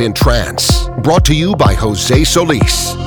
[0.00, 3.05] In Trance, brought to you by Jose Solis.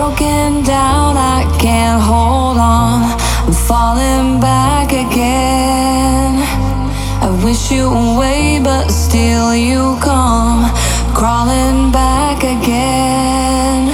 [0.00, 3.02] Broken down, I can't hold on.
[3.46, 6.32] I'm falling back again.
[7.26, 10.60] I wish you away, but still you come
[11.12, 13.92] crawling back again.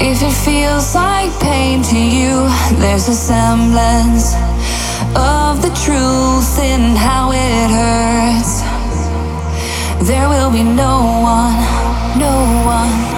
[0.00, 2.48] If it feels like pain to you,
[2.80, 4.32] there's a semblance
[5.36, 8.54] of the truth in how it hurts.
[10.08, 10.96] There will be no
[11.36, 11.60] one,
[12.24, 13.11] no one.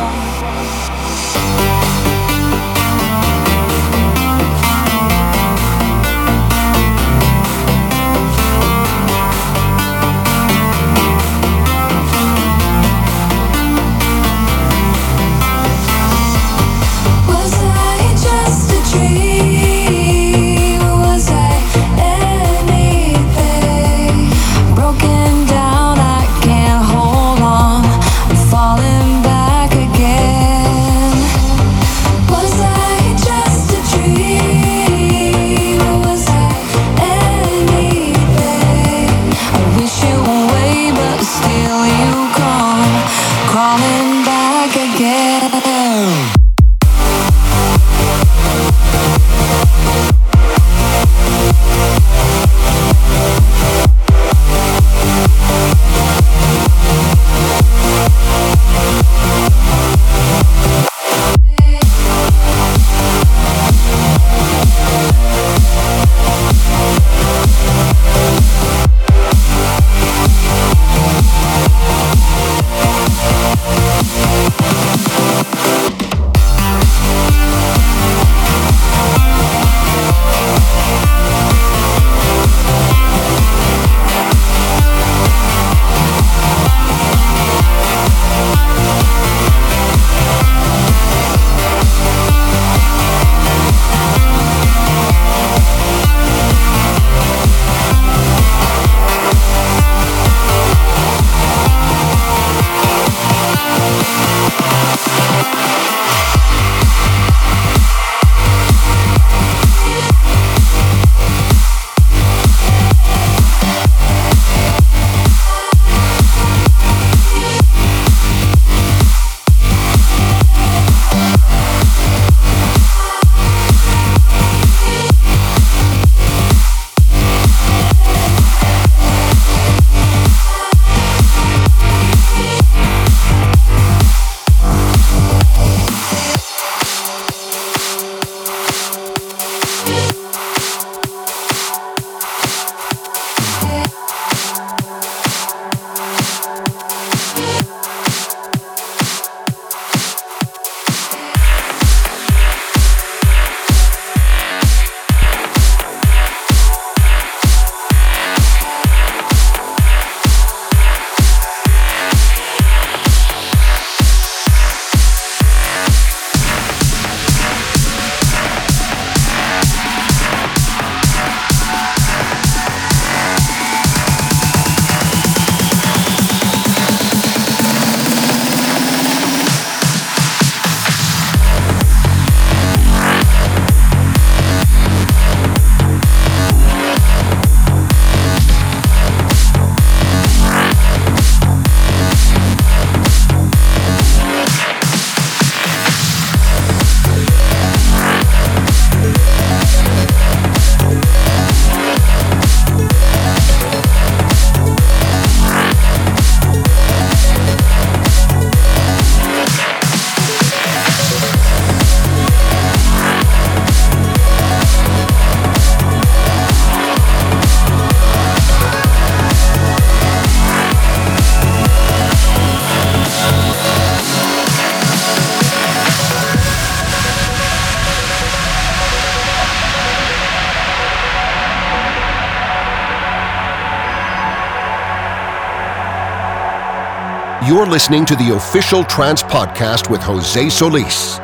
[237.64, 241.23] You're listening to the official Trance Podcast with Jose Solis.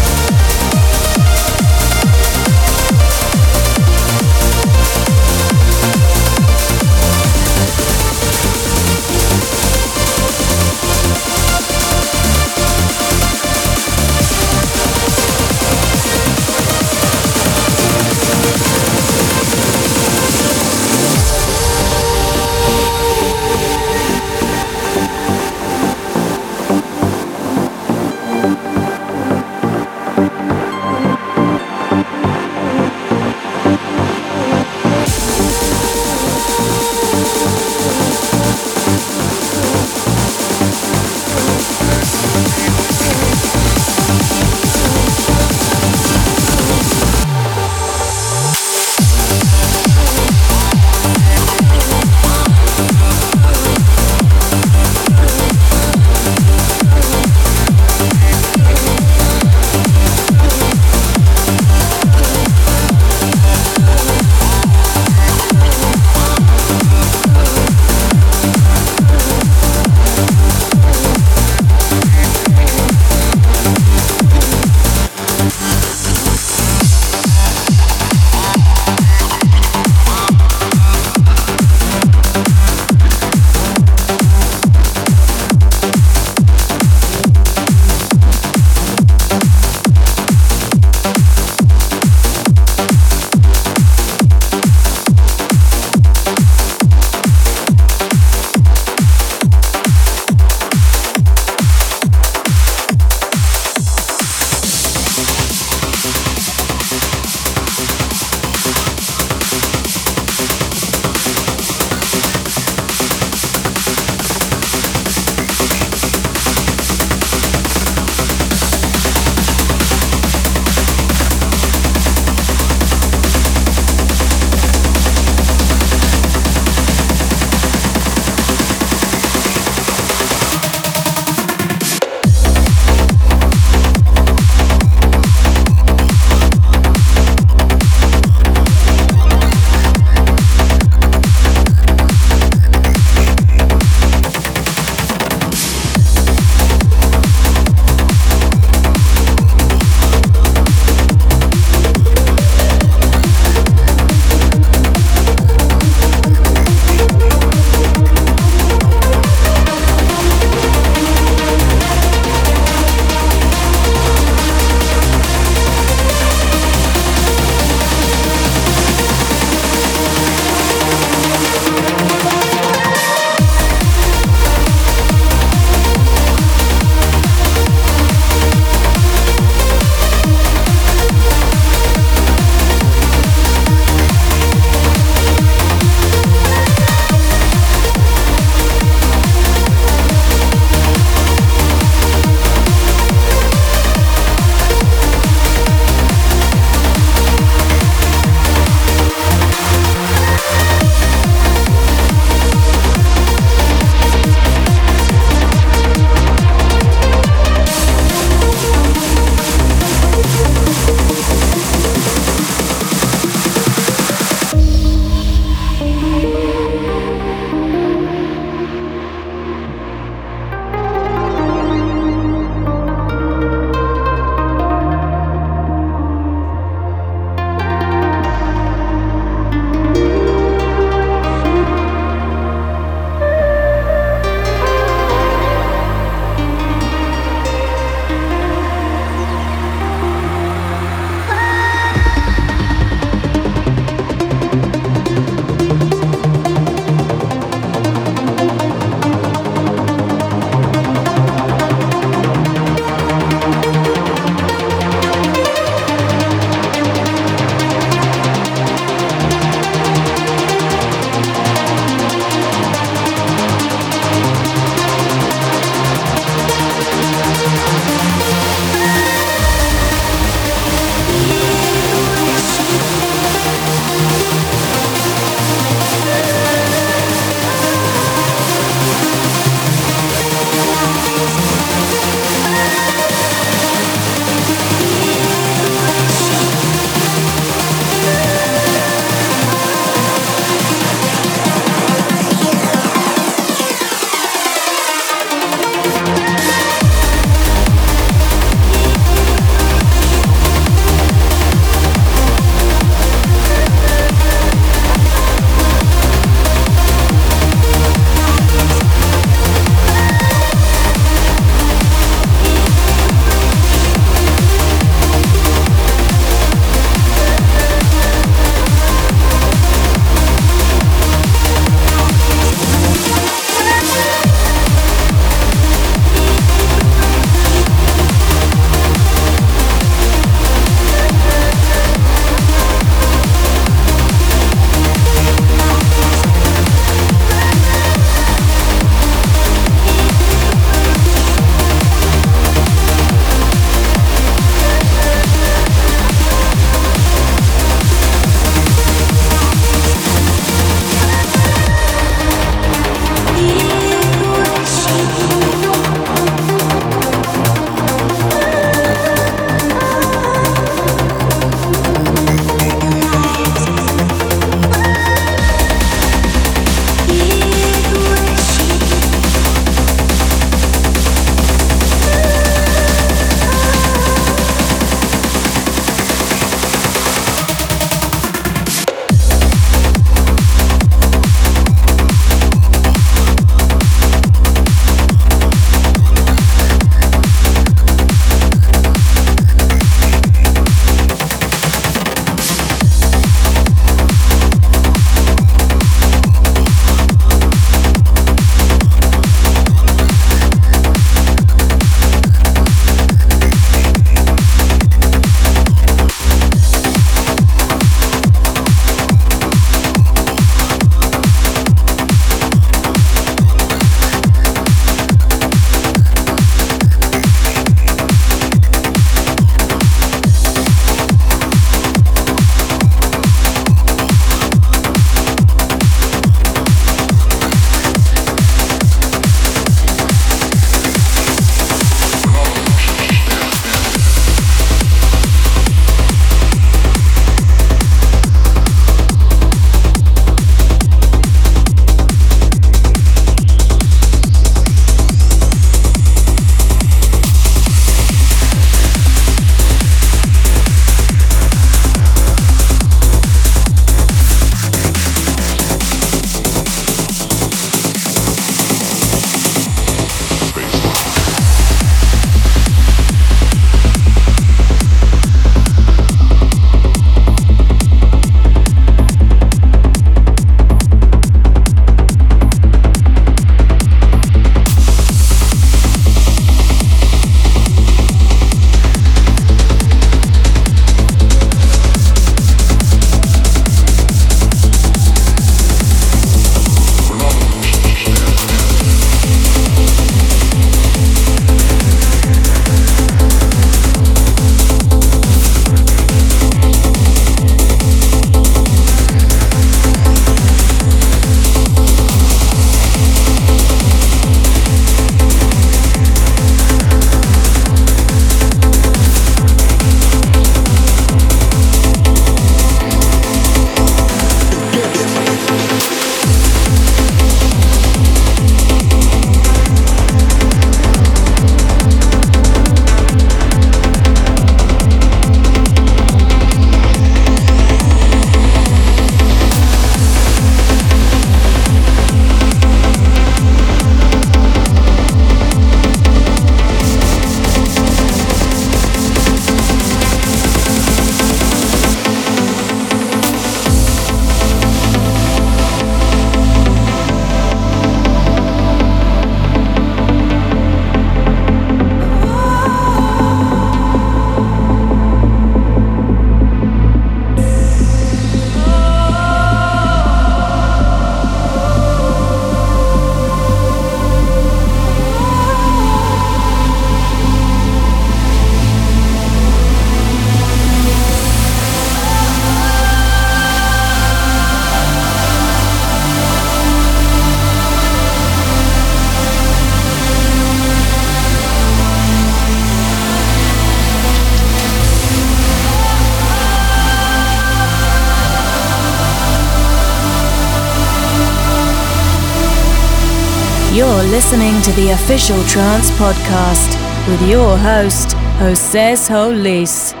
[594.31, 596.69] Listening to the official Trance Podcast
[597.09, 600.00] with your host, Jose Solis.